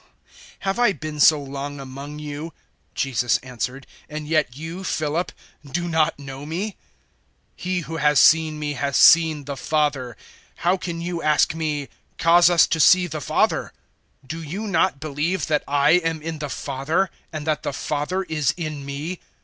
014:009 0.29 0.37
"Have 0.61 0.79
I 0.79 0.93
been 0.93 1.19
so 1.19 1.39
long 1.39 1.79
among 1.79 2.17
you," 2.17 2.53
Jesus 2.95 3.37
answered, 3.43 3.85
"and 4.09 4.27
yet 4.27 4.57
you, 4.57 4.83
Philip, 4.83 5.31
do 5.63 5.87
not 5.87 6.17
know 6.17 6.43
me? 6.43 6.75
He 7.55 7.81
who 7.81 7.97
has 7.97 8.19
seen 8.19 8.57
me 8.57 8.73
has 8.73 8.97
seen 8.97 9.43
the 9.45 9.55
Father. 9.55 10.17
How 10.55 10.75
can 10.75 11.01
*you* 11.01 11.21
ask 11.21 11.53
me, 11.53 11.87
`Cause 12.17 12.49
us 12.49 12.65
to 12.65 12.79
see 12.79 13.05
the 13.05 13.21
Father'? 13.21 13.73
014:010 14.25 14.27
Do 14.29 14.41
you 14.41 14.65
not 14.65 14.99
believe 14.99 15.45
that 15.45 15.63
I 15.67 15.91
am 15.91 16.19
in 16.23 16.39
the 16.39 16.49
Father 16.49 17.11
and 17.31 17.45
that 17.45 17.61
the 17.61 17.71
Father 17.71 18.23
is 18.23 18.55
in 18.57 18.83
me? 18.83 19.19